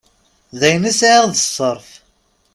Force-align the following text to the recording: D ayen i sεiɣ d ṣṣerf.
D 0.59 0.61
ayen 0.67 0.89
i 0.91 0.93
sεiɣ 0.99 1.23
d 1.27 1.33
ṣṣerf. 1.45 1.89